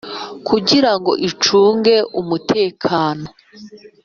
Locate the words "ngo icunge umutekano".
0.97-3.25